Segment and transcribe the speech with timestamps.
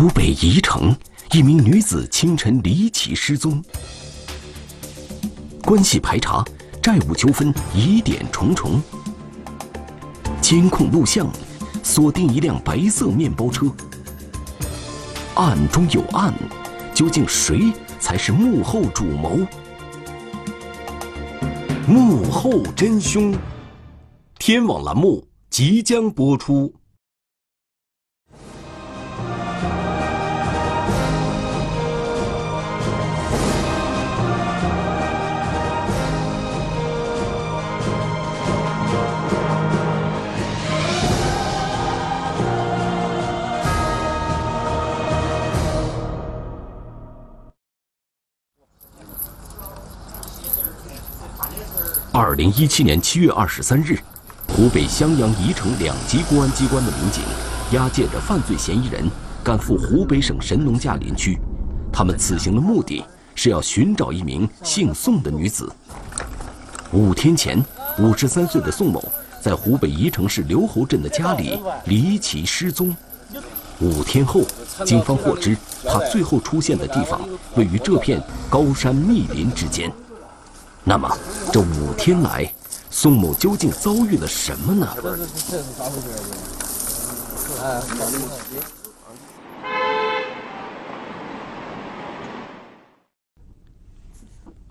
[0.00, 0.96] 湖北宜城，
[1.32, 3.62] 一名女子清晨离奇失踪，
[5.62, 6.42] 关系排查，
[6.80, 8.80] 债务纠纷疑点重重。
[10.40, 11.30] 监控录像
[11.82, 13.66] 锁定一辆白色面包车，
[15.34, 16.32] 案中有案，
[16.94, 19.46] 究竟谁才是幕后主谋？
[21.86, 23.34] 幕后真凶，
[24.38, 26.72] 天网栏目即将播出。
[52.22, 53.98] 二零一七年七月二十三日，
[54.46, 57.22] 湖北襄阳宜城两级公安机关的民警
[57.72, 59.10] 押解着犯罪嫌疑人
[59.42, 61.38] 赶赴湖北省神农架林区。
[61.90, 63.02] 他们此行的目的
[63.34, 65.72] 是要寻找一名姓宋的女子。
[66.92, 67.64] 五天前，
[67.98, 69.02] 五十三岁的宋某
[69.40, 72.94] 在湖北宜城市留侯镇的家里离奇失踪。
[73.80, 74.42] 五天后，
[74.84, 77.18] 警方获知他最后出现的地方
[77.56, 79.90] 位于这片高山密林之间。
[80.82, 81.08] 那么，
[81.52, 82.50] 这五天来，
[82.90, 84.88] 宋某究竟遭遇了什么呢？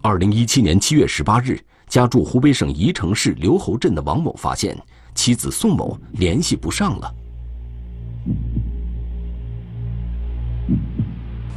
[0.01, 4.75] 二零一七年七月十八日，家住湖北省宜城市留侯镇的王某发现
[5.13, 7.13] 妻子宋某联系不上了。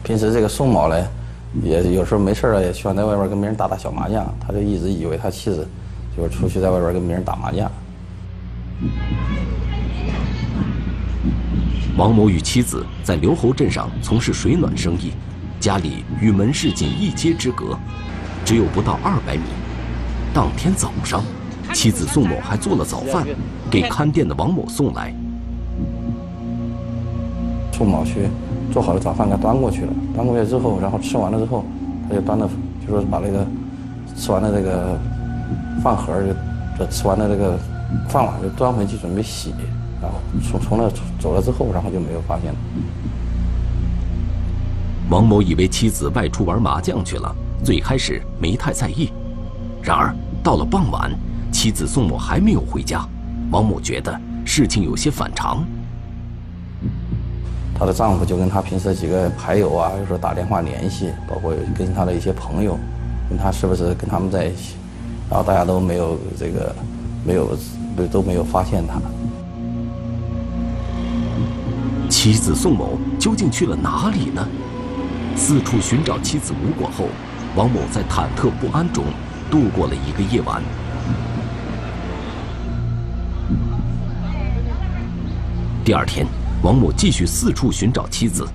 [0.05, 1.09] 平时这个宋某呢？
[1.61, 4.25] 也有时候没事了，也喜欢在外边跟别人打打小麻将。
[4.41, 5.69] 他就一直以为他妻子
[6.17, 7.71] 就是出去在外边跟别人打麻将。
[11.99, 15.13] 王某与妻子在留侯镇上从事水暖生意，
[15.61, 17.79] 家里与门市仅一街之隔，
[18.47, 19.43] 只有不到二百米。
[20.33, 21.23] 当天早上，
[21.75, 23.27] 妻子宋某还做了早饭，
[23.71, 25.15] 给看店的王某送来。
[27.73, 28.31] 宋某去。
[28.73, 31.63] 做好了早饭给他端过去了，端过去之后，然后吃完了之后，
[32.09, 32.49] 他就端着，
[32.85, 33.47] 就说把那个
[34.17, 34.99] 吃完的这个
[35.83, 37.59] 饭盒就，就吃完的这个
[38.09, 39.55] 饭碗就端回去准备洗，
[40.01, 40.91] 然后从从那
[41.21, 42.55] 走了之后，然后就没有发现。
[45.11, 47.31] 王某以为妻子外出玩麻将去了，
[47.63, 49.13] 最开始没太在意，
[49.83, 51.13] 然而到了傍晚，
[51.53, 53.07] 妻子宋某还没有回家，
[53.51, 55.63] 王某觉得事情有些反常。
[57.83, 62.79] 她的丈夫就跟她平时几个牌友啊，有时候打电话联系，包括跟她的一些朋友，
[63.29, 64.77] 问她是不是跟他们在一起，
[65.29, 66.73] 然后大家都没有这个，
[67.25, 67.59] 没有，
[67.97, 69.01] 都都没有发现她。
[72.09, 74.47] 妻子宋某究竟去了哪里呢？
[75.35, 77.07] 四处寻找妻子无果后，
[77.57, 79.03] 王某在忐忑不安中
[79.51, 80.63] 度过了一个夜晚。
[85.85, 86.25] 第二天。
[86.63, 88.47] 王某继续四处寻找妻子，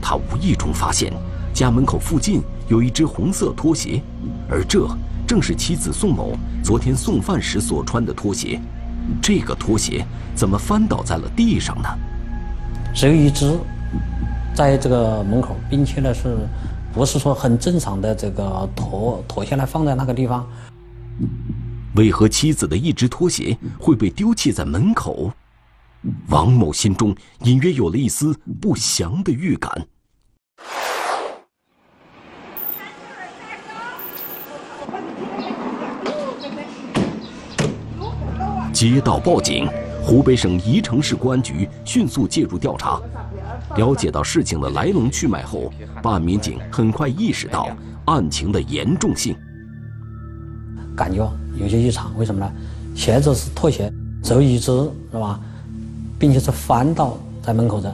[0.00, 1.12] 他无意中发现
[1.52, 4.00] 家门口附近有一只红色拖鞋，
[4.48, 4.88] 而这
[5.26, 8.60] 正是妻子宋某昨天送饭时所穿的拖鞋。
[9.20, 11.88] 这个拖鞋怎么翻倒在了地上呢？
[12.94, 13.58] 只有一只，
[14.54, 16.36] 在这个门口，并且呢是，
[16.94, 20.46] 不是说很正常的这个脱脱下来放在那个地方？
[21.96, 25.32] 为何妻子的一只拖鞋会被丢弃在门口？
[26.28, 27.14] 王某心中
[27.44, 29.86] 隐约有了一丝不祥的预感。
[38.72, 39.66] 接到报警，
[40.02, 43.00] 湖北省宜城市公安局迅速介入调查。
[43.76, 47.74] 了解到事情的来龙去脉后，办案民警很快意识到
[48.04, 49.34] 案情的严重性，
[50.94, 51.26] 感觉
[51.58, 52.16] 有些异常。
[52.18, 52.52] 为什么呢？
[52.94, 53.90] 鞋子是拖鞋，
[54.22, 54.66] 只有一只，
[55.10, 55.40] 是吧？
[56.18, 57.90] 并且是翻倒在门口的，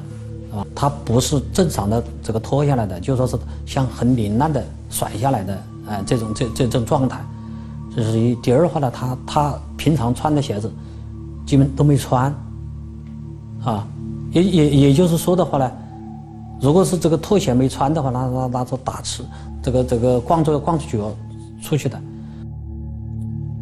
[0.55, 3.37] 啊，它不是正常的这个脱下来的，就说是
[3.67, 7.21] 像很凌乱的甩下来的，哎，这种这这种状态，
[7.95, 8.35] 这是一。
[8.37, 10.73] 第二话呢，他他平常穿的鞋子，
[11.47, 12.35] 基本都没穿，
[13.65, 13.87] 啊，
[14.31, 15.71] 也也也就是说的话呢，
[16.61, 19.25] 如果是这个拖鞋没穿的话，那那那就打吃，
[19.63, 21.13] 这个这个光着光着脚
[21.63, 22.01] 出去的。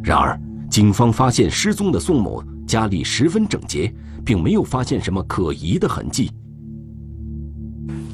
[0.03, 0.39] 然而，
[0.71, 3.93] 警方发现失踪的宋某家里十分整洁。
[4.23, 6.31] 并没有发现什么可疑的痕迹，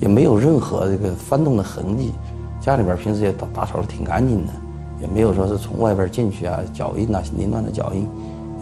[0.00, 2.12] 也没有任何这个翻动的痕迹，
[2.60, 4.52] 家里边平时也打打扫的挺干净的，
[5.00, 8.08] 也没有说是从外边进去啊，脚印啊，凌乱的脚印，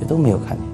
[0.00, 0.66] 也都没有看见。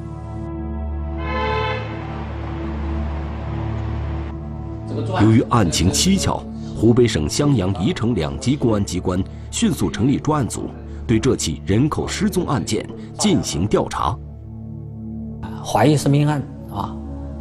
[5.23, 6.41] 由于案情蹊跷，
[6.77, 10.71] 湖北省襄阳、宜城两级公安机关迅速成立专案组，
[11.05, 12.89] 对这起人口失踪案件
[13.19, 14.17] 进行调查。
[15.71, 16.43] 怀疑是命案
[16.75, 16.93] 啊，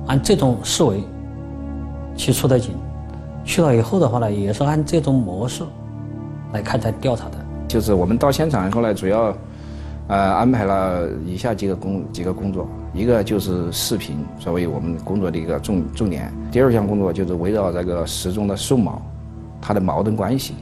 [0.05, 1.03] 按这种思维
[2.15, 2.75] 去出的警，
[3.43, 5.63] 去了以后的话呢，也是按这种模式
[6.53, 7.37] 来开展调查的。
[7.67, 9.33] 就是我们到现场以后呢，主要
[10.09, 19.01] 呃安排了以下几个工几个工作，一个就是视频作为我们工作的一个重重点，第二项工作就是围绕这个失踪的宋某，
[19.59, 20.53] 他的矛盾关系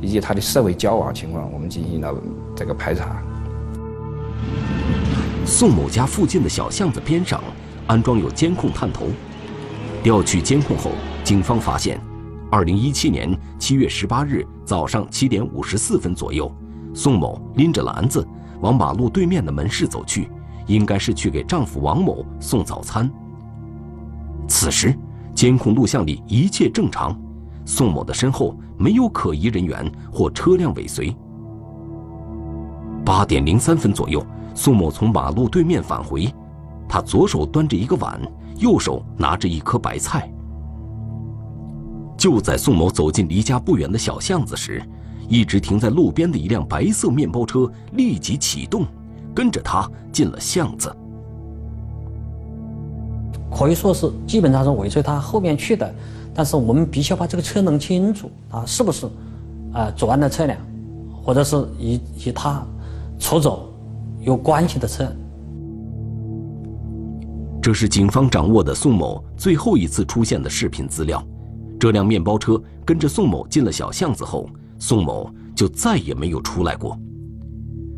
[0.00, 2.14] 以及他的社会交往情况，我们进行了
[2.56, 3.22] 这个排查。
[5.50, 7.42] 宋某家附近的小巷子边上
[7.88, 9.06] 安装有监控探头，
[10.00, 10.92] 调取监控后，
[11.24, 12.00] 警方发现，
[12.52, 16.50] 二零一七年七月十八日早上七点五十四分左右，
[16.94, 18.26] 宋某拎着篮子
[18.60, 20.30] 往马路对面的门市走去，
[20.68, 23.10] 应该是去给丈夫王某送早餐。
[24.46, 24.96] 此时，
[25.34, 27.20] 监控录像里一切正常，
[27.66, 31.14] 宋某的身后没有可疑人员或车辆尾随。
[33.04, 34.24] 八点零三分左右。
[34.60, 36.30] 宋某从马路对面返回，
[36.86, 38.20] 他左手端着一个碗，
[38.58, 40.30] 右手拿着一颗白菜。
[42.14, 44.82] 就在宋某走进离家不远的小巷子时，
[45.30, 48.84] 一直停在路边的一辆白色面包车立即启动，
[49.34, 50.94] 跟着他进了巷子。
[53.50, 55.90] 可以说是基本上是尾随他后面去的，
[56.34, 59.06] 但是我们必须要把这个车弄清楚，啊，是不是
[59.72, 60.58] 啊作案的车辆，
[61.24, 62.62] 或者是以以他
[63.18, 63.69] 出走。
[64.20, 65.10] 有关系的车，
[67.62, 71.26] 这是警方掌握的宋某最后一次出现的视频资料。
[71.78, 74.46] 这辆面包车跟着宋某进了小巷子后，
[74.78, 76.98] 宋某就再也没有出来过。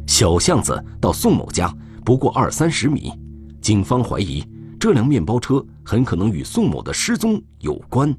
[0.07, 1.75] 小巷子到宋某家
[2.05, 3.13] 不过二三十米，
[3.61, 4.45] 警方怀疑
[4.79, 8.15] 这辆面包车很可能与宋某的失踪有关。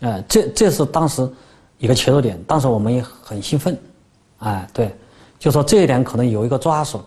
[0.00, 1.30] 呃，这这是当时
[1.78, 3.78] 一个切入点，当时我们也很兴奋，
[4.38, 4.92] 哎，对。
[5.42, 7.04] 就说这一点可能有一个抓手。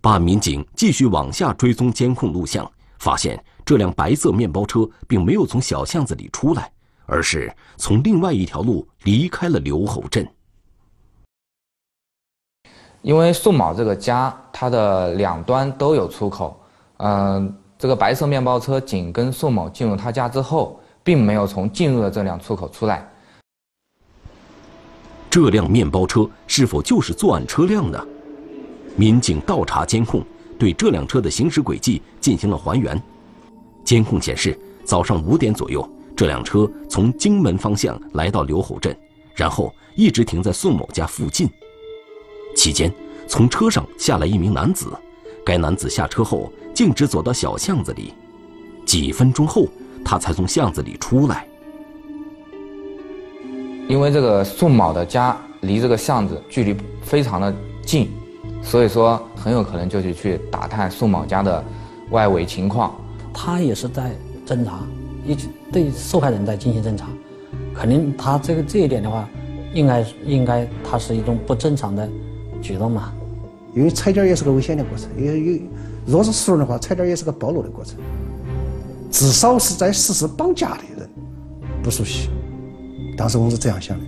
[0.00, 2.66] 办案民警继续往下追踪监控录像，
[2.98, 6.72] 发现这辆白色面包车并没有从小巷子里出来，
[7.04, 10.26] 而是从另外一条路离开了刘侯镇。
[13.02, 16.58] 因为宋某这个家，它的两端都有出口，
[16.96, 23.06] 嗯，这个白色面包车紧跟宋某进入他家之后，并没有从进入的这辆出口出来。
[25.34, 28.00] 这辆面包车是否就是作案车辆呢？
[28.94, 30.24] 民警倒查监控，
[30.56, 33.02] 对这辆车的行驶轨迹进行了还原。
[33.82, 35.84] 监控显示，早上五点左右，
[36.14, 38.96] 这辆车从荆门方向来到刘侯镇，
[39.34, 41.50] 然后一直停在宋某家附近。
[42.54, 42.94] 期间，
[43.26, 44.86] 从车上下来一名男子，
[45.44, 48.14] 该男子下车后径直走到小巷子里，
[48.86, 49.66] 几分钟后，
[50.04, 51.44] 他才从巷子里出来。
[53.88, 57.54] 因为这个宋某的家离这个巷子距离非常的
[57.84, 58.10] 近，
[58.62, 61.62] 所以说很有可能就是去打探宋某家的
[62.10, 62.94] 外围情况。
[63.32, 64.12] 他也是在
[64.46, 64.80] 侦查，
[65.26, 67.06] 一直对受害人在进行侦查，
[67.74, 69.28] 肯定他这个这一点的话，
[69.74, 72.08] 应该应该他是一种不正常的
[72.62, 73.12] 举动嘛。
[73.74, 75.60] 因为踩点也是个危险的过程，因为有
[76.06, 77.96] 若是熟人的话，踩点也是个暴露的过程，
[79.10, 81.10] 至少是在实施绑架的人
[81.82, 82.30] 不熟悉。
[83.16, 84.04] 当时我是这样想的。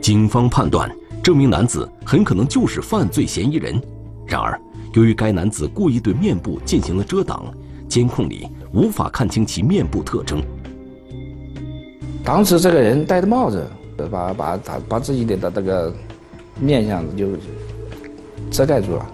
[0.00, 0.90] 警方判断
[1.22, 3.80] 这名男子很可能就是犯罪嫌疑人，
[4.26, 4.60] 然而
[4.94, 7.44] 由于该男子故意对面部进行了遮挡，
[7.88, 10.42] 监控里无法看清其面部特征。
[12.24, 13.64] 当时这个人戴着帽子，
[14.10, 15.94] 把把他把自己的的这个
[16.58, 17.28] 面相就
[18.50, 19.06] 遮盖住了。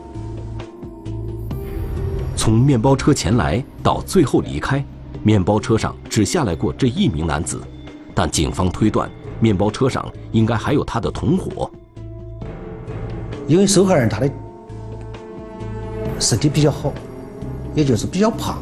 [2.37, 4.83] 从面包车前来到最后离开。
[5.23, 7.61] 面包车上只下来过这一名男子，
[8.15, 9.11] 但警方推断，
[9.41, 11.71] 面包车上应该还有他的同伙。
[13.47, 14.31] 因为受害人他的
[16.19, 16.93] 身体比较好，
[17.75, 18.59] 也就是比较胖，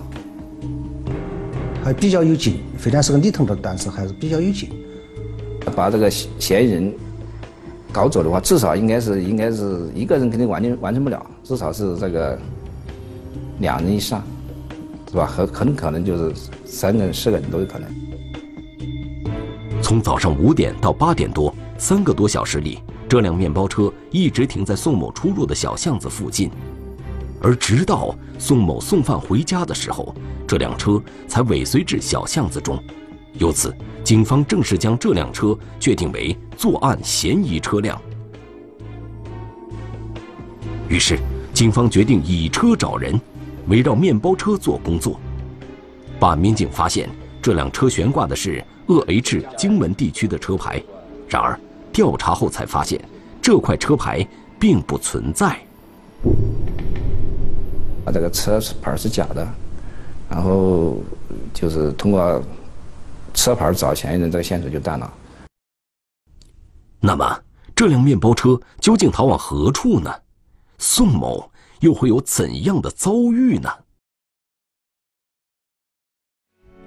[1.82, 2.60] 还比较有劲。
[2.78, 4.70] 虽然是个女同志，但是还是比较有劲。
[5.74, 6.94] 把这个嫌疑人
[7.92, 12.38] 搞走的话，至少应该是应该是一个人肯定完全完成不了，至少是这个
[13.58, 14.22] 两人以上。
[15.16, 15.26] 是吧？
[15.26, 16.34] 很很可能就是
[16.66, 17.90] 三个人、四个人都有可能。
[19.80, 26.50] 从早上五点到八点多，三个多小时里，这辆面包车一直停在宋某出入的小巷子附近，
[27.40, 30.14] 而直到宋某送饭回家的时候，
[30.46, 32.78] 这辆车才尾随至小巷子中。
[33.38, 37.98] 由此，警方正式将这辆车确定为作案嫌疑车辆。
[40.90, 41.18] 于是，
[41.54, 43.18] 警方决定以车找人。
[43.68, 45.20] 围绕面包车做工作。
[46.18, 47.08] 办案民警发现
[47.42, 50.82] 这辆车悬挂的是鄂 H 荆门地区的车牌，
[51.28, 51.58] 然而
[51.92, 53.00] 调查后才发现，
[53.42, 54.26] 这块车牌
[54.58, 55.58] 并不存在。
[58.04, 59.46] 啊，这个车牌是假的，
[60.28, 61.02] 然后
[61.52, 62.42] 就是通过
[63.34, 65.12] 车牌找嫌疑人，这个线索就断了。
[67.00, 67.38] 那么，
[67.74, 70.10] 这辆面包车究竟逃往何处呢？
[70.78, 73.70] 宋某又会有怎样的遭遇呢？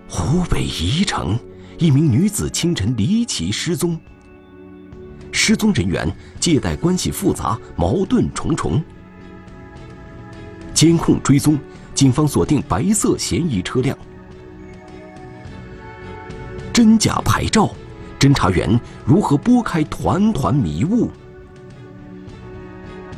[0.08, 1.38] 湖北宜城，
[1.78, 4.00] 一名女子清晨离奇失踪。
[5.32, 8.84] 失踪人员借贷关系复杂，矛盾重重。
[10.74, 11.60] 监控追踪，
[11.94, 13.98] 警方锁定白色嫌疑车辆。
[16.74, 17.70] 真假牌照，
[18.20, 21.12] 侦查员如何拨开团团迷雾？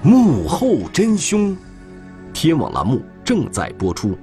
[0.04, 1.56] 幕后真凶，
[2.34, 4.18] 天网栏目正在播出。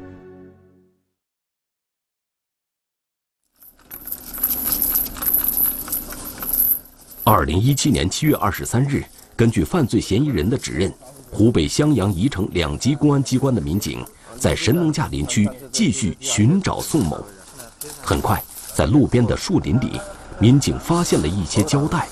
[7.22, 9.04] 二零一七年七月二十三日，
[9.36, 10.92] 根据犯罪嫌疑人的指认，
[11.30, 14.04] 湖北襄阳宜城两级公安机关的民警
[14.36, 17.24] 在神农架林区继续寻找宋某。
[18.02, 18.42] 很快，
[18.74, 20.00] 在路边的树林里，
[20.40, 22.08] 民警发现了一些胶带。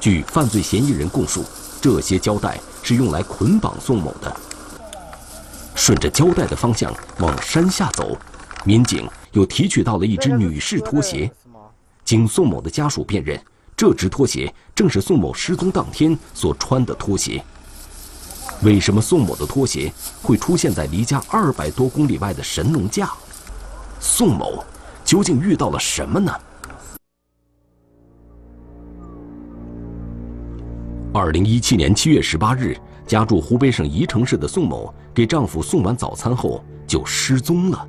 [0.00, 1.44] 据犯罪嫌疑人供述，
[1.80, 4.34] 这些胶带是用来捆绑宋某的。
[5.74, 8.16] 顺着胶带的方向往山下走，
[8.64, 11.30] 民警又提取到了一只女士拖鞋。
[12.04, 13.40] 经宋某的家属辨认。
[13.76, 17.42] 这只拖鞋正是宋某失踪当天所穿的拖鞋。
[18.60, 19.90] 为什么宋某的拖鞋
[20.22, 23.10] 会出现在离家二百多公里外的神农架？
[23.98, 24.62] 宋某
[25.02, 26.30] 究竟遇到了什么呢？
[31.12, 37.88] 二零一七年七月十八日，家住湖北省宜城市的宋某给丈夫送完早餐后就失踪了。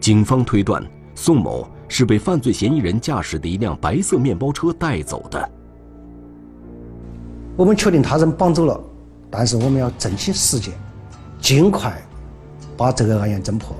[0.00, 1.68] 警方推断，宋某。
[1.88, 5.48] 是被犯罪嫌疑人驾驶的一辆白色面包车带走的。
[7.54, 8.80] 我们确定他人绑走了，
[9.30, 10.74] 但是我们要珍惜时间，
[11.40, 11.96] 尽快
[12.76, 13.76] 把这个案件侦破，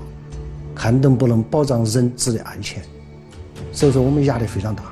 [0.73, 2.81] 看能不能保障人质的安全。
[3.73, 4.83] 所以说，我们压力非常大。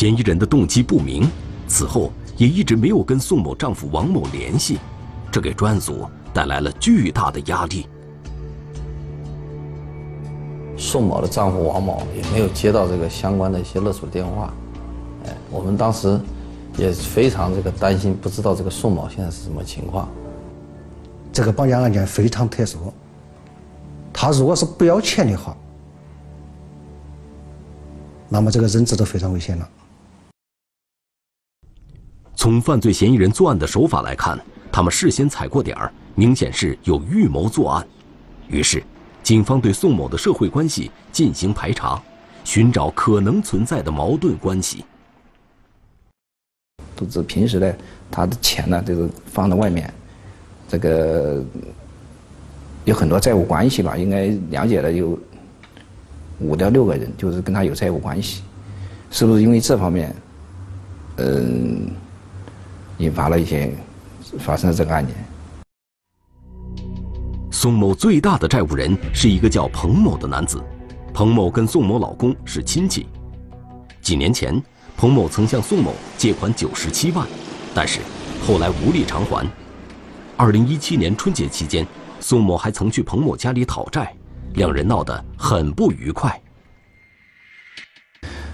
[0.00, 1.30] 嫌疑人的动机不明，
[1.68, 4.78] 此后也一直没有跟宋某丈夫王某联系，
[5.30, 7.86] 这给专案组带来了巨大的压力。
[10.74, 14.50] 宋某的丈夫王某也没有接到这个相关的一些勒索电话，
[15.26, 16.18] 哎，我们当时
[16.78, 20.08] 也非常这个担心，不知道这个宋某现在是什么情况。
[21.30, 22.90] 这个绑架案件非常特殊，
[24.14, 25.54] 他如果是不要钱的话，
[28.30, 29.68] 那么这个人质都非常危险了。
[32.40, 34.40] 从犯罪嫌疑人作案的手法来看，
[34.72, 37.86] 他们事先踩过点儿，明显是有预谋作案，
[38.48, 38.82] 于是。
[39.22, 42.02] 警方对宋某的社会关系进行排查，
[42.42, 44.86] 寻找可能存在的矛盾关系。
[46.96, 47.74] 都是平时呢，
[48.10, 49.92] 他的钱呢都是放在外面，
[50.66, 51.44] 这个
[52.86, 55.18] 有很多债务关系吧，应该了解的有
[56.38, 58.42] 五到六个人，就是跟他有债务关系，
[59.10, 60.16] 是不是因为这方面，
[61.18, 61.79] 嗯，
[63.00, 63.74] 引发了一些
[64.38, 65.16] 发生了这个案件？
[67.50, 70.62] 宋某最大的债务人是一个叫彭某的男子，
[71.14, 73.06] 彭某跟宋某老公是亲戚。
[74.02, 74.62] 几年前，
[74.98, 77.26] 彭某曾向宋某借款九十七万，
[77.74, 78.00] 但是
[78.46, 79.46] 后来无力偿还。
[80.36, 81.86] 二零一七年春节期间，
[82.20, 84.14] 宋某还曾去彭某家里讨债，
[84.54, 86.38] 两人闹得很不愉快。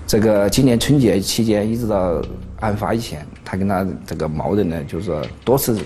[0.06, 2.22] 这个今年春节期间一直到
[2.60, 5.78] 案发以前，他跟他这个矛盾呢，就是说多次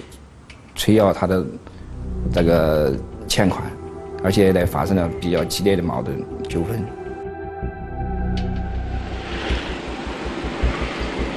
[0.74, 1.44] 催要他的
[2.32, 2.96] 这个。
[3.30, 3.62] 欠款，
[4.24, 6.84] 而且呢发生了比较激烈的矛盾纠纷。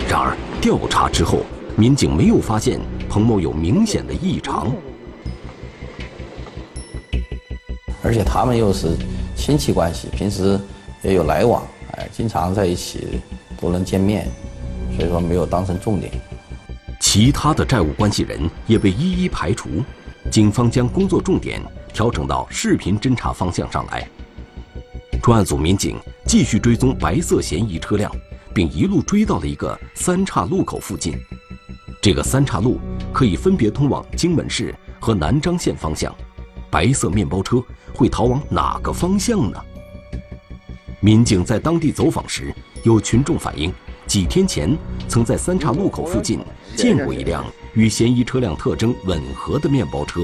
[0.10, 1.42] 然而调查之后，
[1.76, 4.72] 民警没有发现彭某有明显的异常。
[8.02, 8.88] 而且他们又是
[9.36, 10.60] 亲戚关系，平时
[11.04, 11.62] 也有来往，
[11.94, 13.22] 哎，经常在一起
[13.60, 14.28] 都能见面，
[14.96, 16.12] 所以说没有当成重点。
[17.00, 19.84] 其他的债务关系人也被一一排除，
[20.32, 21.62] 警方将工作重点。
[21.94, 24.08] 调整到视频侦查方向上来。
[25.22, 25.96] 专案组民警
[26.26, 28.12] 继续追踪白色嫌疑车辆，
[28.52, 31.16] 并一路追到了一个三岔路口附近。
[32.02, 32.80] 这个三岔路
[33.14, 36.12] 可以分别通往荆门市和南漳县方向。
[36.72, 39.64] 白色面包车会逃往哪个方向呢？
[41.04, 43.74] 民警在当地走访时，有群众反映，
[44.08, 44.74] 几天前
[45.06, 46.40] 曾在三岔路口附近
[46.78, 47.44] 见过一辆
[47.74, 50.22] 与嫌疑车辆特征吻合的面包车。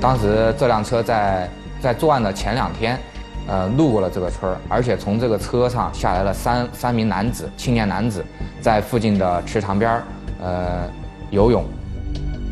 [0.00, 1.48] 当时这辆车在
[1.80, 2.98] 在作案的前两天，
[3.46, 8.24] 呃，路过了这个村儿，而且从这个车上下来了三三名男子，青年男子，
[8.60, 10.02] 在附近的池塘边儿，
[10.40, 10.90] 呃，
[11.30, 11.64] 游泳。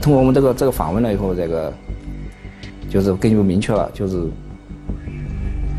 [0.01, 1.75] 通过我们这个这个访问了以后，这个
[2.89, 4.31] 就是根据明确了，就是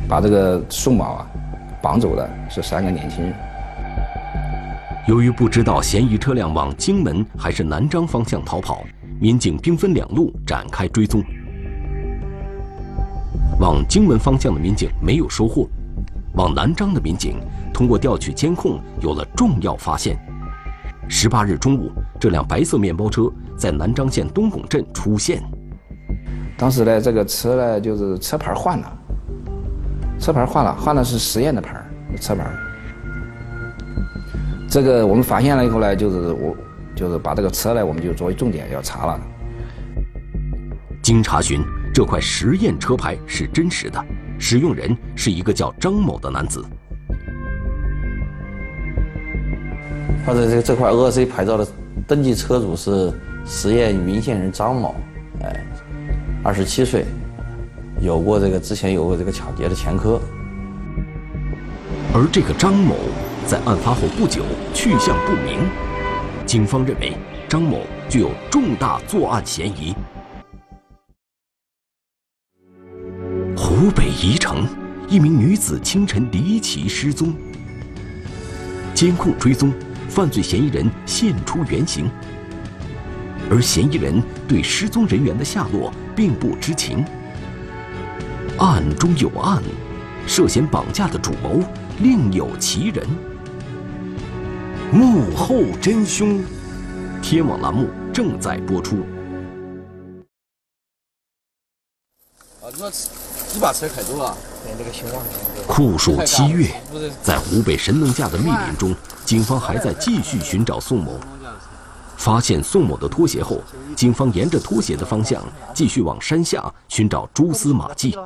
[0.05, 1.27] 把这个宋某啊
[1.87, 3.33] 绑走的是三个年轻人。
[5.07, 8.83] 由于不知道嫌疑车辆往荆门还是南漳方向逃跑，
[9.21, 11.23] 民警兵分两路展开追踪。
[13.61, 15.65] 往荆门方向的民警没有收获，
[16.33, 17.39] 往南漳的民警
[17.73, 20.19] 通过调取监控有了重要发现。
[21.07, 21.89] 十八日中午，
[22.19, 25.41] 这辆白色面包车在南漳县东拱镇出现。
[26.57, 28.96] 当时呢，这个车呢就是车牌换了，
[30.19, 31.81] 车牌换了，换的是实验的牌
[32.19, 32.45] 车牌。
[34.69, 36.55] 这个我们发现了以后呢，就是我
[36.95, 39.19] 就是把这个车呢，我们就作为重点要查了。
[41.01, 41.61] 经查询，
[41.93, 44.03] 这块实验车牌是真实的，
[44.37, 46.63] 使用人是一个叫张某的男子。
[50.25, 51.65] 他的这这块鄂 C 牌照的
[52.05, 53.13] 登记车主是
[53.45, 54.93] 实验云县人张某，
[55.41, 55.65] 哎，
[56.43, 57.05] 二十七岁，
[57.99, 60.19] 有过这个之前有过这个抢劫的前科。
[62.13, 62.95] 而这个张某。
[63.45, 65.69] 在案发后不久去向不明，
[66.45, 67.15] 警方认为
[67.47, 69.95] 张某具有重大作案嫌疑。
[73.55, 74.67] 湖北宜城，
[75.07, 77.33] 一名女子清晨离奇失踪，
[78.93, 79.71] 监控追踪，
[80.09, 82.11] 犯罪嫌疑人现出原形，
[83.49, 87.05] 而嫌疑人对失踪人员的下落并不知情。
[88.59, 89.61] 案中有案，
[90.25, 91.61] 涉嫌绑架的主谋
[91.99, 93.07] 另有其人。
[94.91, 96.43] 幕后真凶，
[97.21, 98.97] 天网栏目正在播出。
[102.61, 102.91] 啊，你说
[103.53, 104.35] 你把车开走了？
[105.67, 106.73] 酷暑七月，
[107.21, 111.19] 在湖北神农架的密林中，警方还在继续寻找宋某。
[112.17, 113.61] 发现宋某的拖鞋后，
[113.95, 115.41] 警方沿着拖鞋的方向
[115.73, 118.17] 继续往山下寻找蛛丝马迹。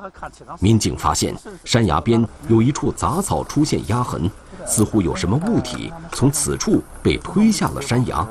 [0.60, 4.30] 民警发现山崖边有一处杂草出现压痕。
[4.63, 8.25] 似乎有什么物体从此处被推下了山崖。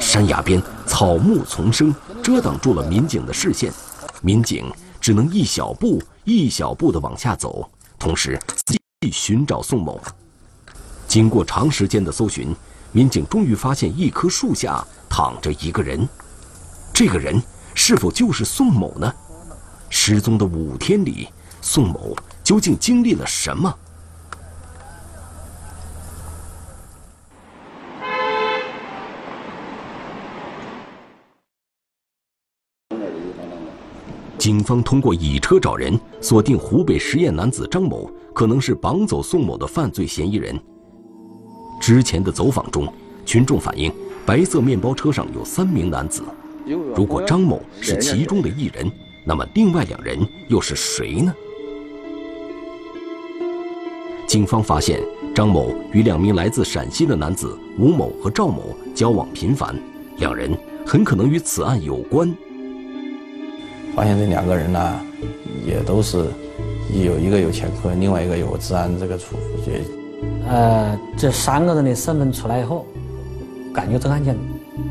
[0.00, 3.70] 山崖边草木丛生，遮挡住了民警的视线，
[4.22, 10.00] 民警只能一小步一小步地往下走，同时继续寻找宋某。
[11.06, 12.56] 经过长时间的搜寻，
[12.94, 16.08] 民警终于发现一棵树下躺着一个人。
[16.92, 17.42] 这个人
[17.74, 19.12] 是否就是宋某呢？
[19.90, 21.28] 失踪的五天里，
[21.60, 23.76] 宋某究竟经历了什么？
[34.38, 40.56] 警方通过乙车找人，锁定湖北十堰男子张某，可能是绑走宋某的犯罪嫌疑人。
[41.80, 42.90] 之前的走访中，
[43.26, 43.92] 群众反映
[44.24, 46.22] 白色面包车上有三名男子，
[46.94, 48.90] 如果张某是其中的一人，
[49.24, 51.34] 那么另外两人又是谁呢？
[54.26, 55.00] 警方发现
[55.34, 59.74] 张某与两名来自陕西的男子吴某和赵某交往频繁，
[60.16, 60.50] 两人
[60.86, 62.34] 很可能与此案有关。
[63.94, 65.00] 发现这两个人呢，
[65.66, 66.26] 也都是
[66.92, 69.82] 有一个有前科，另外一个有治安这个处决。
[70.46, 72.86] 呃，这三个人的身份出来以后，
[73.72, 74.36] 感觉这个案件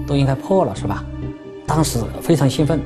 [0.07, 1.03] 都应该破了，是吧？
[1.65, 2.79] 当时非常兴奋。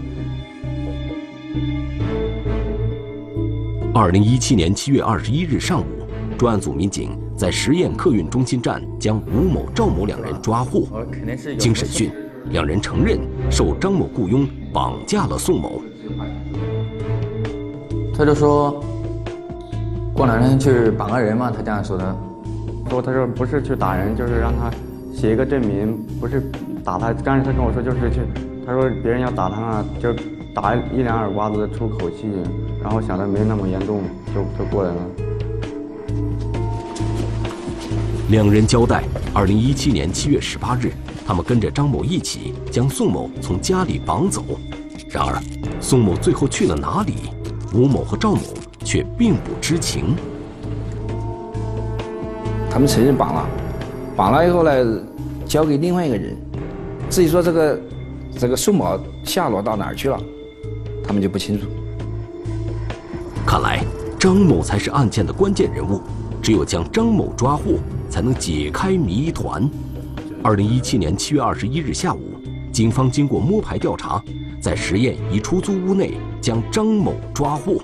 [3.94, 5.86] 二零一七年七月二十一日上午，
[6.38, 10.86] 专案组民警在十堰客运中心站将吴某、赵某两人抓获。
[11.58, 12.12] 经审讯，
[12.52, 13.18] 两人承认
[13.50, 15.82] 受张某雇佣绑架了宋某。
[18.16, 18.84] 他就说，
[20.14, 22.18] 过两天去绑个人嘛，他这样说的。
[22.90, 24.72] 说他说不是去打人，就是让他
[25.14, 26.42] 写一个证明，不是
[26.84, 27.12] 打他。
[27.14, 28.22] 刚才他跟我说就是去，
[28.66, 30.14] 他说别人要打他啊，就
[30.54, 32.28] 打一两耳刮子出口气，
[32.82, 34.02] 然后想着没那么严重，
[34.34, 35.02] 就就过来了。
[38.30, 40.92] 两人交代，二零一七年七月十八日，
[41.26, 44.44] 他们跟着张某一起将宋某从家里绑走。
[45.10, 45.42] 然而，
[45.80, 47.14] 宋某最后去了哪里？
[47.74, 48.42] 吴某和赵某
[48.84, 50.16] 却并不知情。
[52.78, 53.50] 他们承认绑了，
[54.16, 55.04] 绑了以后呢，
[55.48, 56.38] 交给另外一个人。
[57.10, 57.82] 至于说这个
[58.38, 60.22] 这个宋某下落到哪儿去了，
[61.04, 61.66] 他们就不清楚。
[63.48, 63.84] 看来
[64.20, 66.00] 张某才是案件的关键人物，
[66.40, 67.80] 只有将张某抓获，
[68.12, 69.68] 才能解开谜团。
[70.44, 72.20] 二零一七年七月二十一日下午，
[72.72, 74.22] 警方经过摸排调查，
[74.62, 77.78] 在在实验一出租屋内将张某抓获。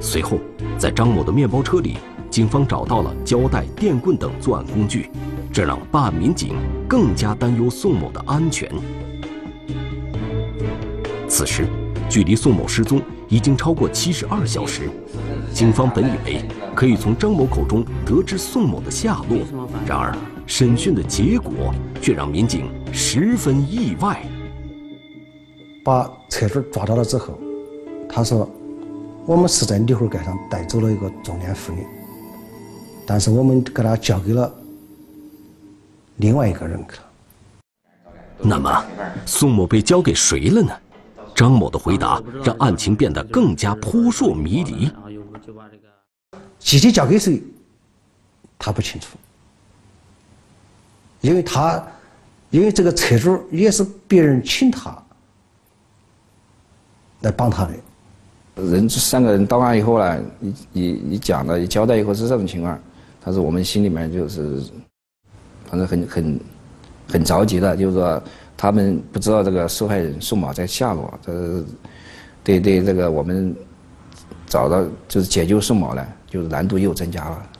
[0.00, 0.36] 随后，
[0.76, 1.96] 在张某的面包车里，
[2.34, 5.08] 警方找到了胶带、电棍等作案工具，
[5.52, 6.56] 这让办案民警
[6.88, 8.68] 更加担忧宋某的安全。
[11.28, 11.68] 此时，
[12.10, 14.90] 距离宋某失踪已经超过七十二小时，
[15.52, 16.44] 警方本以为
[16.74, 19.38] 可以从张某口中得知宋某的下落，
[19.86, 20.12] 然而
[20.44, 24.20] 审讯的结果却让民警十分意外。
[25.84, 27.38] 把车主抓到了之后，
[28.08, 28.50] 他说
[29.24, 31.86] ：“我们是在李河盖上带走了一个中年妇女，
[33.06, 34.52] 但是我们给他交给了
[36.16, 37.04] 另外一个人去了。”
[38.46, 38.84] 那么，
[39.24, 40.72] 宋某被交给谁了呢？
[41.34, 44.90] 张某的回答让案情变得更加扑朔迷离。
[46.60, 47.42] 具体交给谁，
[48.58, 49.16] 他不清楚，
[51.20, 51.82] 因为他，
[52.50, 54.96] 因为这个车主也是别人请他
[57.20, 57.72] 来帮他的。
[58.70, 62.78] 人这三个人到案以后呢，你你你讲的、你交代以后是这种情况，
[63.24, 64.60] 但是我们心里面就是，
[65.66, 66.40] 反正很很
[67.08, 68.22] 很着急的，就是说。
[68.56, 71.64] 他们不知道这个受害人宋某在下落，这
[72.44, 73.54] 对对这个我们
[74.46, 77.50] 找到就是解救宋某呢，就是难度又增加了。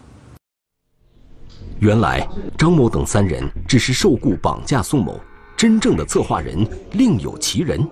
[1.81, 5.19] 原来张某等三人只是受雇绑架宋某，
[5.57, 7.85] 真正的策划人另有其人。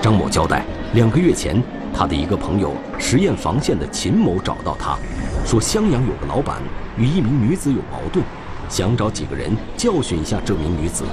[0.00, 0.64] 张某交代，
[0.94, 1.60] 两个月前，
[1.98, 4.98] 他的一个朋友实验防线的秦某找到他，
[5.46, 6.60] 说襄阳有个老板
[6.98, 8.22] 与一名女子有矛盾。
[8.68, 11.04] 想找几个人教训一下这名女子，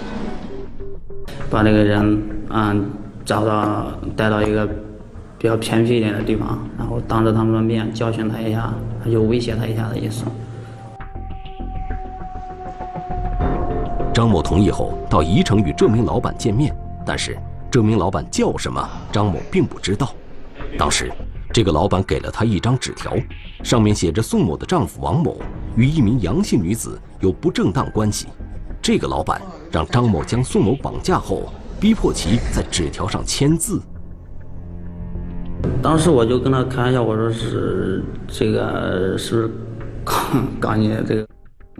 [1.49, 2.91] 把那个人嗯
[3.23, 4.67] 找到带到一个
[5.37, 10.25] 比较偏僻一点的地方，然后当着他们的面教训他一下，他就威胁他一下的意思。
[14.13, 17.37] 张某同意后，到宜城与这名老板见面，但是
[17.71, 20.13] 这名老板叫什么，张某并不知道。
[20.77, 21.11] 当时。
[21.53, 23.15] 这个老板给了他一张纸条，
[23.63, 25.39] 上面写着宋某的丈夫王某
[25.75, 28.25] 与一名杨姓女子有不正当关系。
[28.81, 29.39] 这个老板
[29.71, 33.79] 让张某将宋某绑架后，逼迫其在纸条上签字。
[35.79, 39.51] 当时我就跟他开玩笑，我说是这个是不是
[40.03, 41.27] 刚刚你这个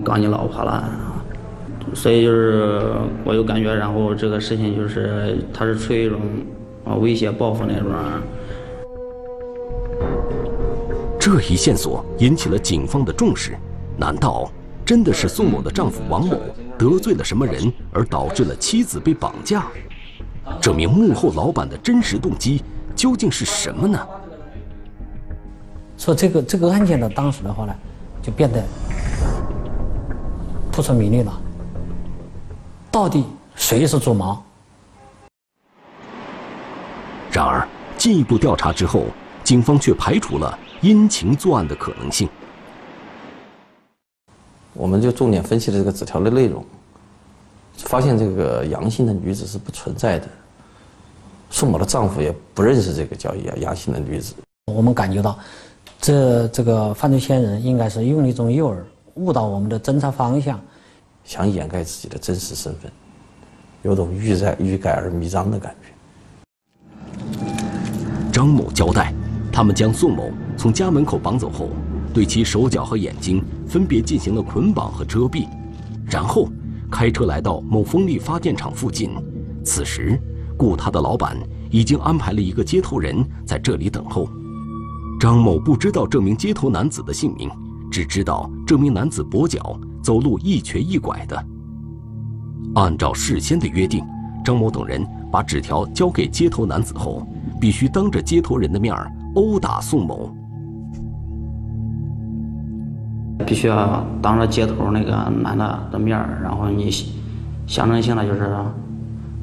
[0.04, 0.88] 刚你老婆了？
[1.96, 2.80] 所以就是
[3.26, 6.22] 我有感觉，然后这个事情就是他是出于一种
[6.86, 7.92] 啊威胁报复那种。
[11.34, 13.58] 这一线索引起了警方的重视，
[13.98, 14.52] 难道
[14.86, 16.38] 真的是宋某的丈夫王某
[16.78, 19.66] 得罪了什么人，而导致了妻子被绑架？
[20.62, 22.62] 这名幕后老板的真实动机
[22.96, 24.00] 究竟是什么呢？
[25.98, 27.74] 说这个这个案件的当时的话呢，
[28.22, 28.64] 就变得
[30.72, 31.42] 扑朔迷离了。
[32.92, 34.38] 到底谁是主谋？
[37.32, 37.68] 然而，
[37.98, 39.06] 进一步调查之后，
[39.44, 40.60] 警方却排除了。
[40.84, 42.28] 因情作案的可能性，
[44.74, 46.62] 我们就重点分析了这个纸条的内容，
[47.78, 50.28] 发现这个杨姓的女子是不存在的，
[51.50, 54.34] 宋某的丈夫也不认识这个叫杨杨姓的女子。
[54.66, 55.40] 我们感觉到，
[56.02, 58.78] 这这个犯罪嫌疑人应该是用一种诱饵
[59.14, 60.60] 误导我们的侦查方向，
[61.24, 62.92] 想掩盖自己的真实身份，
[63.84, 65.88] 有种欲在欲盖而弥彰的感觉。
[68.34, 69.14] 张某交代。
[69.54, 71.70] 他们将宋某从家门口绑走后，
[72.12, 75.48] 对其手脚和眼睛分别进行了捆绑和遮蔽，
[76.08, 76.50] 然后
[76.90, 79.12] 开车来到某风力发电厂附近。
[79.64, 80.20] 此时，
[80.58, 81.38] 雇他的老板
[81.70, 84.28] 已经安排了一个接头人在这里等候。
[85.20, 87.48] 张某不知道这名接头男子的姓名，
[87.92, 91.46] 只知道这名男子跛脚，走路一瘸一拐的。
[92.74, 94.04] 按照事先的约定，
[94.44, 97.26] 张某等人把纸条交给接头男子后，
[97.62, 99.12] 必须当着接头人的面儿。
[99.36, 100.30] 殴打宋某，
[103.46, 106.92] 必须要当着街头那个男的的面儿，然后你
[107.66, 108.44] 象征性的就是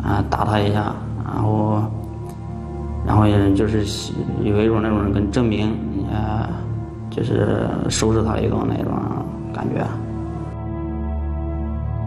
[0.00, 1.82] 啊打他一下，然后
[3.04, 3.24] 然后
[3.54, 5.74] 就是有一种那种跟证明
[6.10, 6.48] 呃
[7.10, 8.92] 就是收拾他一种那种
[9.52, 9.84] 感觉。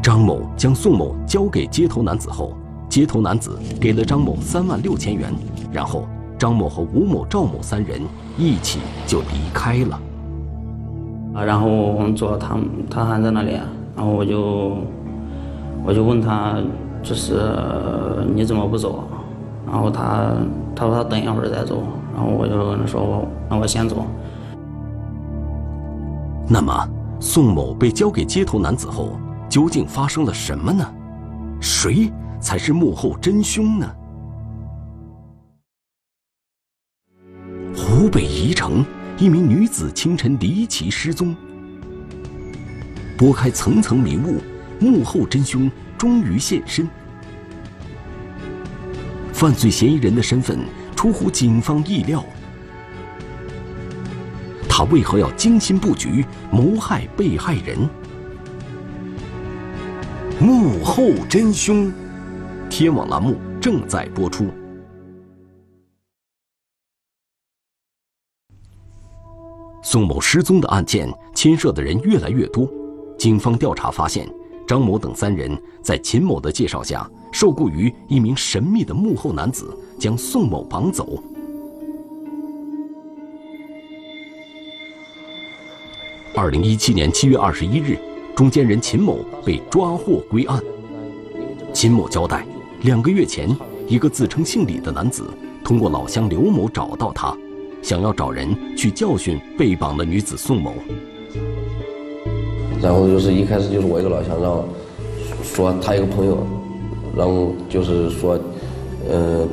[0.01, 2.53] 张某将宋某交给街头男子后，
[2.87, 5.29] 街头男子给了张某三万六千元，
[5.71, 6.07] 然后。
[6.37, 8.01] 张某和吴某、赵某三人
[8.37, 9.99] 一起就离开了。
[11.35, 12.57] 啊，然后我们坐他
[12.89, 13.53] 他还在那里，
[13.95, 14.77] 然后我就
[15.85, 16.57] 我就问他，
[17.01, 17.41] 就是
[18.35, 19.03] 你怎么不走？
[19.65, 20.33] 然后他
[20.75, 21.81] 他说他等一会儿再走。
[22.15, 24.05] 然后我就跟他说我那我先走。
[26.47, 26.87] 那么
[27.19, 29.13] 宋某被交给街头男子后，
[29.49, 30.85] 究竟发生了什么呢？
[31.59, 33.89] 谁才是幕后真凶呢？
[38.03, 38.85] 湖北宜城，
[39.17, 41.33] 一名女子清晨离奇失踪。
[43.17, 44.41] 拨开层层迷雾，
[44.77, 46.85] 幕后真凶终于现身。
[49.31, 50.59] 犯罪嫌疑人的身份
[50.97, 52.25] 出乎警方意料。
[54.67, 57.89] 他为何要精心布局谋害被害人？
[60.41, 61.89] 幕后真凶，
[62.69, 64.49] 天网栏目正在播出。
[69.93, 72.67] 宋某失踪的案件牵涉的人越来越多，
[73.15, 74.27] 警方调查发现，
[74.65, 81.21] 张某等三人在秦某的介绍下，受雇于一名神秘的幕后男子，将宋某绑走。
[86.35, 87.95] 二零一七年七月二十一日，
[88.35, 90.59] 中间人秦某被抓获归案。
[91.71, 92.43] 秦某交代，
[92.81, 93.55] 两个月前，
[93.87, 95.29] 一个自称姓李的男子
[95.63, 97.37] 通过老乡刘某找到他。
[97.83, 100.73] 想要找人去教训被绑的女子宋某，
[102.81, 104.63] 然后就是一开始就是我一个老乡让
[105.43, 106.37] 说他一个朋友，
[107.13, 108.39] 然后就是说，
[109.11, 109.45] 嗯，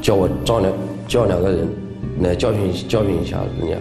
[0.00, 0.72] 叫我找两
[1.06, 1.68] 叫两个人
[2.22, 3.76] 来教训教训一下人家，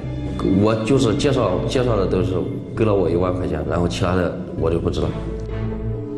[0.61, 2.33] 我就是介绍介绍的都是
[2.75, 5.07] 给了我一万块钱，然后其他的我就不知道。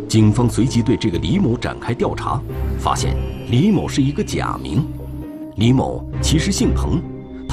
[0.10, 2.42] 警方随即对这个李某展开调查，
[2.80, 3.16] 发现
[3.52, 4.84] 李某是一个假名，
[5.58, 7.00] 李某其实姓彭。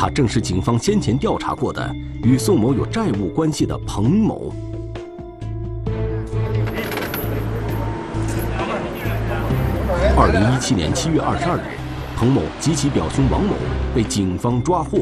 [0.01, 4.53] 他正是警方先前调查过的与宋某有债务关系的彭某。
[10.17, 11.63] 二零一七年七月二十二日，
[12.17, 13.55] 彭某及其表兄王某
[13.93, 15.01] 被警方抓获。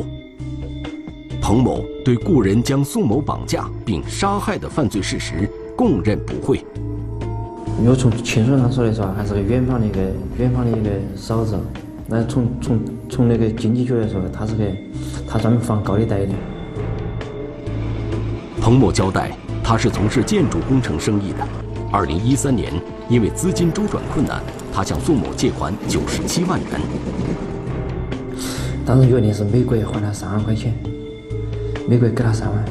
[1.43, 6.65] 彭某对雇人将宋某绑架并杀害的犯罪事实供认不讳。
[7.83, 10.01] 因为从亲属上说来说，还是个远方的一个
[10.39, 11.55] 远方的一个嫂子。
[12.09, 14.65] 那从从从那个经济学来说，他是个
[15.27, 16.33] 他专门放高利贷的。
[18.61, 21.39] 彭某交代，他是从事建筑工程生意的。
[21.91, 22.73] 二零一三年，
[23.09, 24.41] 因为资金周转困难，
[24.73, 26.81] 他向宋某借款九十七万元。
[28.85, 30.73] 当时约定是每个月还他三万块钱，
[31.89, 32.65] 每个月给他三万，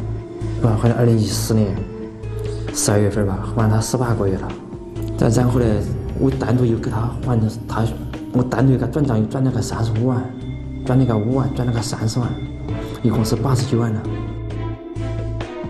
[0.61, 1.75] 不，还到二零一四年
[2.73, 4.47] 十二月份吧，还他十八个月了。
[5.17, 5.65] 再然后呢，
[6.19, 7.83] 我单独又给他还的他。
[8.37, 10.21] 我单独给他转账又转了个三十五万，
[10.85, 12.29] 转了个五万，转了个三十万，
[13.01, 14.03] 一共是八十九万了。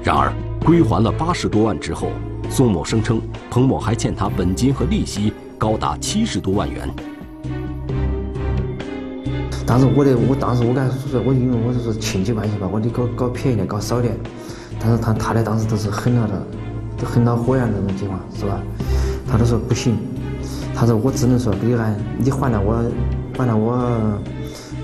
[0.04, 0.34] 然而
[0.66, 2.10] 归还了八十多万之后，
[2.50, 6.90] 宋某声称彭某还欠他本金和利息高达七十多万元。
[9.64, 14.18] 当时我的，我当时我跟他说，我因为我就是亲戚关系吧，我得搞搞便宜点，搞少点。
[14.80, 16.42] 但是他他的当时都是很那的，
[16.98, 18.60] 都很恼火呀那种情况，是吧？
[19.30, 19.96] 他都说不行。
[20.78, 22.84] 他说：“我只能说给你按，你还了我，
[23.38, 24.20] 还了我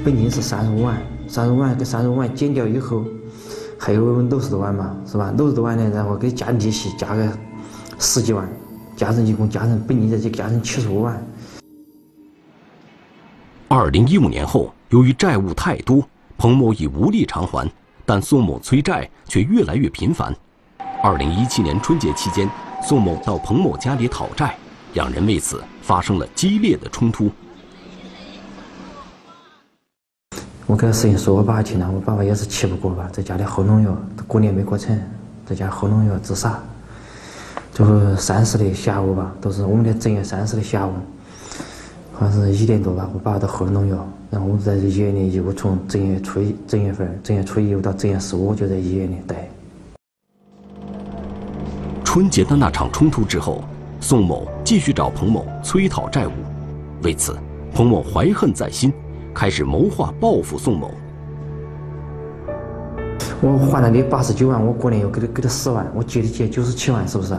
[0.06, 0.96] 本金是三十五万，
[1.28, 3.04] 三十万跟三十五万减掉以后，
[3.78, 5.34] 还有六十多万嘛，是吧？
[5.36, 7.30] 六十多万呢，然后给加利息，加个
[8.00, 8.48] 十几万，
[8.96, 11.22] 加上一共加上本金再就加上七十五万。”
[13.68, 16.02] 二零一五年后，由于债务太多，
[16.38, 17.70] 彭某已无力偿还，
[18.06, 20.34] 但宋某催债却越来越频繁。
[21.04, 22.50] 二零一七年春节期间，
[22.82, 24.56] 宋某到彭某家里讨债。
[24.94, 27.30] 两人为此发生了激烈的冲突。
[30.68, 33.94] 我跟他事情说我爸爸听了，我爸爸也是气不过吧，在家里喝农药，
[34.26, 34.98] 过年没过成，
[35.46, 36.58] 在家喝农药自杀。
[37.74, 40.94] 最后三十的下午吧，都是我们的正月三十的下午，
[42.14, 49.50] 好像是一点多吧，我爸爸都喝了农药，然后我在医院里，又从正月初一、正月份、正月初一又到正月十五，就在医院里待。
[52.06, 53.62] 春节的那场冲突之后。
[54.04, 56.32] 宋某继续找彭某催讨债务，
[57.04, 57.38] 为此，
[57.72, 58.92] 彭某怀恨在心，
[59.32, 60.90] 开始谋划报复宋某。
[63.40, 67.38] 我还了你八十九万，我过年又给他给他十万，我借你借九十七万，是不是？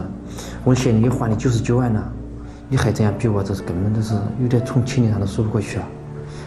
[0.63, 2.13] 我现在你还你九十九万了，
[2.69, 5.85] 你还这样逼我，这是根本都是有点从情理上都说不过去了。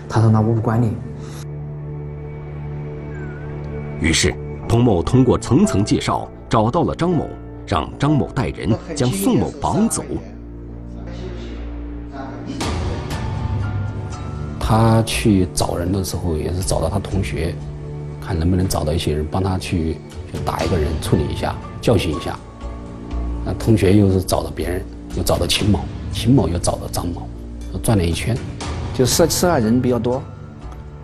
[0.09, 0.96] 他说：“那我不管你。”
[4.00, 4.35] 于是，
[4.66, 7.29] 彭某通过层层介绍找到了张某。
[7.66, 10.02] 让张某带人将宋某绑走。
[14.59, 17.55] 他去找人的时候，也是找到他同学，
[18.20, 19.94] 看能不能找到一些人帮他去
[20.33, 22.37] 去打一个人，处理一下，教训一下。
[23.44, 24.83] 那同学又是找到别人，
[25.16, 25.81] 又找到秦某，
[26.12, 27.29] 秦某又找到张某，
[27.81, 28.37] 转了一圈，
[28.92, 30.20] 就涉涉案人比较多，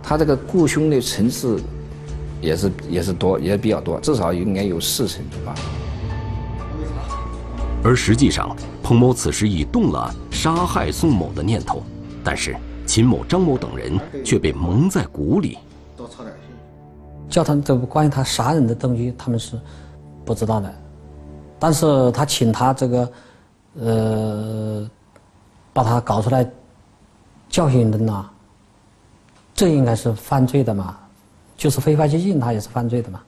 [0.01, 1.57] 他这个雇凶的层次
[2.41, 5.55] 也是也是多，也比较多，至少应该有四层吧。
[7.83, 11.83] 而实际上，彭某此时已动了杀害宋某的念头，
[12.23, 15.57] 但是秦某、张某等人却被蒙在鼓里。
[15.97, 16.55] 多操点心
[17.29, 19.59] 叫他这关于他杀人的东西，他们是
[20.23, 20.73] 不知道的，
[21.59, 23.11] 但是他请他这个，
[23.81, 24.89] 呃，
[25.73, 26.49] 把他搞出来
[27.49, 28.25] 教训人呐，
[29.53, 30.97] 这应该是犯罪的嘛，
[31.57, 33.21] 就是非法拘禁，他也是犯罪的嘛。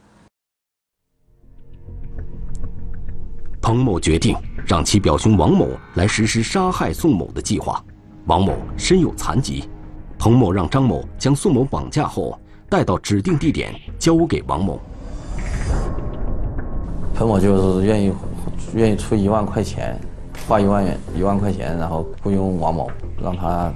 [3.76, 4.34] 彭某决定
[4.66, 7.84] 让其表兄王某来实施杀害宋某的计划。
[8.26, 9.66] 王某身有残疾，
[10.18, 14.80] 彭某让张某将宋某绑架后带到指定地点交给王某。
[17.14, 18.14] 彭某就是愿意
[18.76, 20.00] 愿意出一万块钱，
[20.48, 22.90] 花一万元一万块钱，然后雇佣王某，
[23.22, 23.74] 让他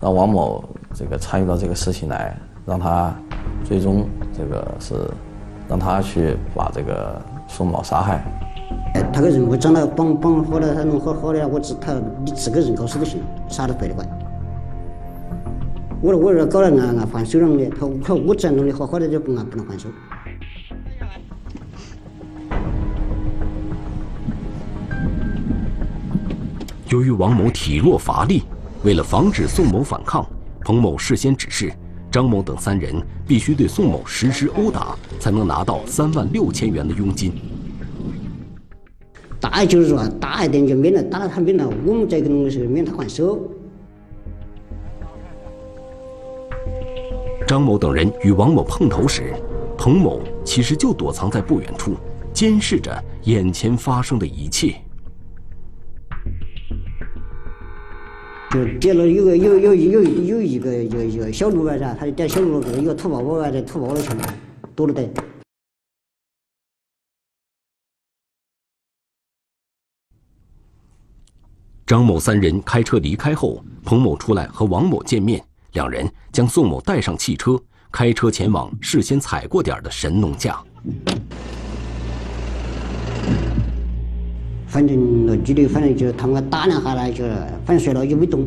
[0.00, 3.14] 让王某这个参与到这个事情来，让他
[3.64, 4.04] 最终
[4.36, 5.08] 这个是
[5.68, 8.20] 让他去把这个宋某杀害。
[9.12, 14.06] 他个人我长得绑绑好了，他弄好好的，我只他你自个人搞事就行，啥都不得管。
[16.00, 19.88] 我说我说搞了俺俺还手上的，他他我这弄的好好的就不俺不能还手。
[26.88, 28.44] 由于王某体弱乏力，
[28.84, 30.24] 为了防止宋某反抗，
[30.60, 31.72] 彭某事先指示
[32.10, 32.94] 张某等三人
[33.26, 37.32] 必须对宋某实施殴打，才能拿到三万六千元的佣金。
[39.40, 43.38] 打就是说大一点就免了，打了他免了，我们这个东西是免他还手。
[47.46, 49.32] 张某等人与王某碰头时，
[49.76, 51.94] 彭某其实就躲藏在不远处，
[52.32, 54.74] 监视着眼前发生的一切。
[58.50, 60.02] 就点了有个有有有有
[60.42, 64.08] 一个一个一个小路外噻，他就点小路个一个土包包外在土包里去
[64.74, 65.08] 躲了得。
[71.88, 77.58] 张某三人开车离开后，彭某出来和王某见面，两人将宋某带上汽车，
[77.90, 80.60] 开车前往事先踩过点的神农架。
[84.66, 87.24] 反正那女的，反正就他们打两下来，就
[87.64, 88.46] 反正摔了就没动。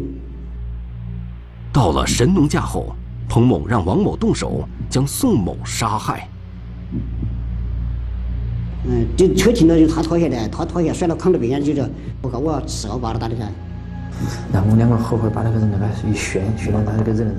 [1.74, 2.96] 到了神农架后，
[3.28, 6.30] 彭某让王某动手将宋某杀害。
[8.86, 11.88] 嗯，就车停了，就他脱下来，他脱下摔到炕头边上，就着，
[12.22, 13.44] 我靠，我要吃我把他打的噻。
[14.54, 17.36] 然后我两个后悔把那个人那个一旋，旋到他那个人，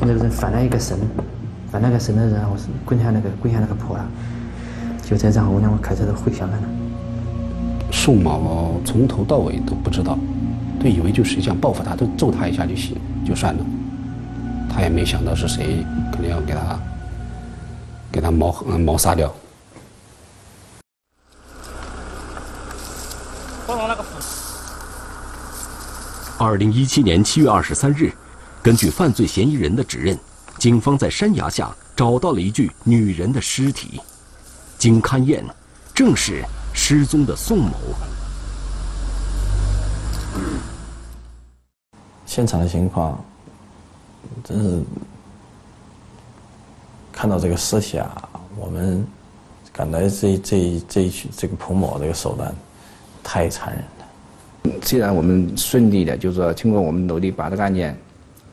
[0.00, 0.96] 那个人翻了一个身，
[1.70, 4.04] 翻了个身的，然后是滚下那个滚下那个坡了。
[5.04, 6.68] 就这然后我两个开车都回香港了。
[7.92, 10.16] 宋某从头到尾都不知道，
[10.80, 13.64] 都以为就是想报复他，就揍他一下就行，就算了。
[14.68, 16.78] 他也没想到是谁可能要给他
[18.12, 19.32] 给他谋嗯谋杀掉。
[26.42, 28.10] 二零一七年七月二十三日，
[28.62, 30.18] 根据犯罪嫌疑人的指认，
[30.58, 34.00] 警方在山崖下找到了一具女人的尸体。
[34.78, 35.44] 经勘验，
[35.94, 37.74] 正是失踪的宋某。
[42.24, 43.22] 现场的情况，
[44.42, 44.82] 真是
[47.12, 49.06] 看到这个尸体啊，我们
[49.74, 52.50] 感到这这这一群这个彭某这个手段
[53.22, 53.99] 太残忍。
[54.82, 57.96] 虽然我们顺利的，就是说经过我们努力把这个案件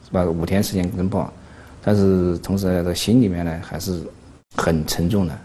[0.05, 1.31] 是吧五天时间侦破，
[1.81, 4.01] 但是同时在这心里面呢还是
[4.55, 5.37] 很沉重的。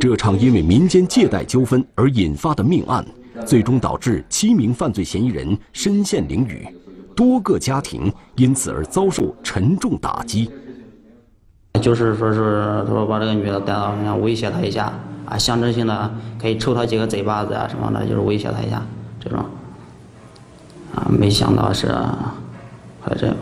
[0.00, 3.04] 这场因为民间借贷纠纷而引发的命案，
[3.46, 6.72] 最终导致七名犯罪嫌疑人身陷囹圄，
[7.14, 10.50] 多个家庭因此而遭受沉重打击。
[11.80, 14.92] 就是说是他说把这个女的带到威胁她一下。
[15.32, 18.82] 啊，象征性的可以抽他几个嘴巴子啊什么的，就是威胁他一下，
[19.18, 19.38] 这种。
[20.94, 21.86] 啊，没想到是，
[23.00, 23.34] 还这样。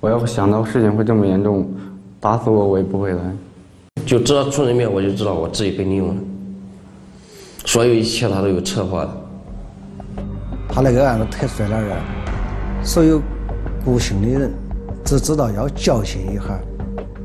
[0.00, 1.72] 我要想到事情会这么严重，
[2.18, 3.20] 打死我我也不会来。
[4.04, 6.14] 就知道出人命，我就知道我自己被利用了。
[7.64, 9.10] 所有一切他都有策划的。
[10.68, 11.98] 他那个案子特殊在哪儿啊？
[12.82, 13.22] 所有
[13.84, 14.52] 不幸的人
[15.04, 16.42] 只知道要教训一下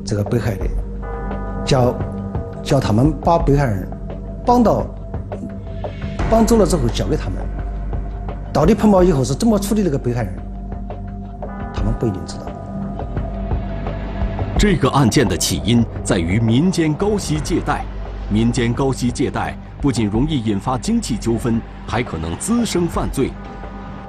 [0.04, 0.66] 这个被害的，
[1.64, 1.92] 叫。
[2.62, 3.88] 叫他们把被害人
[4.46, 4.86] 绑到
[6.30, 7.38] 绑走了之后交给他们，
[8.52, 10.34] 到底彭某以后是怎么处理这个被害人，
[11.74, 12.46] 他们不一定知道。
[14.58, 17.84] 这个案件的起因在于民间高息借贷，
[18.30, 23.30] 民间高息借贷不仅容易引发经济纠纷，还可能滋生犯罪。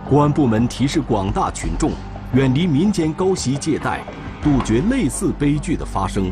[0.08, 1.92] 公安部门提示广大群众
[2.34, 4.02] 远离民间高息借贷，
[4.44, 6.32] 杜绝类似悲剧的发生。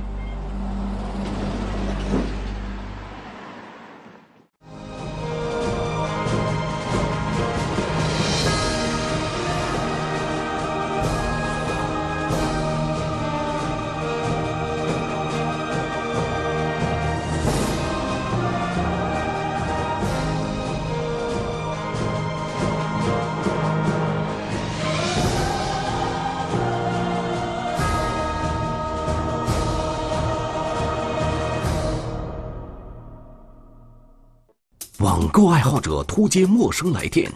[36.22, 37.32] 好者突接陌生来电，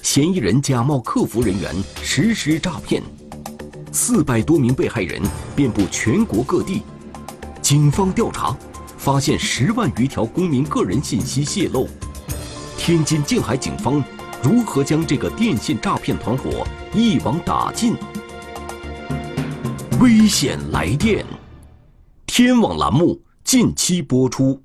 [0.00, 3.02] 嫌疑人假冒客服人员实施诈骗，
[3.90, 5.20] 四百多名被害人
[5.56, 6.82] 遍布全国各地。
[7.60, 8.56] 警方调查
[8.96, 11.88] 发现十万余条公民个人信息泄露。
[12.78, 14.02] 天津静海警方
[14.40, 16.64] 如何将这个电信诈骗团伙
[16.94, 17.96] 一网打尽？
[20.00, 21.26] 危险来电，
[22.26, 24.62] 天网栏目近期播出。